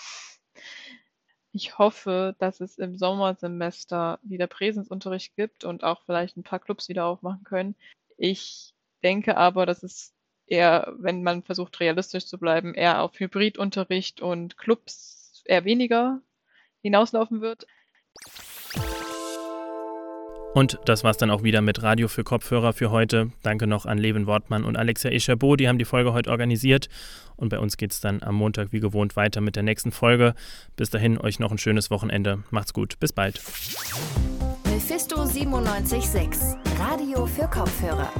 Ich 1.52 1.78
hoffe, 1.78 2.36
dass 2.38 2.60
es 2.60 2.78
im 2.78 2.98
Sommersemester 2.98 4.18
wieder 4.22 4.46
Präsenzunterricht 4.46 5.34
gibt 5.34 5.64
und 5.64 5.82
auch 5.82 6.02
vielleicht 6.04 6.36
ein 6.36 6.42
paar 6.42 6.58
Clubs 6.58 6.88
wieder 6.88 7.06
aufmachen 7.06 7.44
können. 7.44 7.74
Ich 8.16 8.74
denke 9.02 9.36
aber, 9.36 9.64
dass 9.64 9.82
es 9.82 10.12
eher, 10.46 10.94
wenn 10.98 11.22
man 11.22 11.42
versucht, 11.42 11.80
realistisch 11.80 12.26
zu 12.26 12.38
bleiben, 12.38 12.74
eher 12.74 13.02
auf 13.02 13.18
Hybridunterricht 13.18 14.20
und 14.20 14.58
Clubs 14.58 15.42
eher 15.46 15.64
weniger 15.64 16.20
hinauslaufen 16.82 17.40
wird. 17.40 17.66
Und 20.54 20.78
das 20.86 21.04
war's 21.04 21.18
dann 21.18 21.30
auch 21.30 21.42
wieder 21.42 21.60
mit 21.60 21.82
Radio 21.82 22.08
für 22.08 22.24
Kopfhörer 22.24 22.72
für 22.72 22.90
heute. 22.90 23.30
Danke 23.42 23.66
noch 23.66 23.86
an 23.86 23.98
Levin 23.98 24.26
Wortmann 24.26 24.64
und 24.64 24.76
Alexia 24.76 25.10
Escherbot, 25.10 25.60
die 25.60 25.68
haben 25.68 25.78
die 25.78 25.84
Folge 25.84 26.12
heute 26.12 26.30
organisiert. 26.30 26.88
Und 27.36 27.50
bei 27.50 27.58
uns 27.58 27.76
geht's 27.76 28.00
dann 28.00 28.22
am 28.22 28.34
Montag 28.34 28.72
wie 28.72 28.80
gewohnt 28.80 29.14
weiter 29.14 29.40
mit 29.40 29.54
der 29.56 29.62
nächsten 29.62 29.92
Folge. 29.92 30.34
Bis 30.76 30.90
dahin 30.90 31.18
euch 31.18 31.38
noch 31.38 31.52
ein 31.52 31.58
schönes 31.58 31.90
Wochenende. 31.90 32.42
Macht's 32.50 32.72
gut. 32.72 32.98
Bis 32.98 33.12
bald. 33.12 33.40
Mephisto 34.64 35.24
976, 35.24 36.40
Radio 36.78 37.26
für 37.26 37.46
Kopfhörer. 37.46 38.10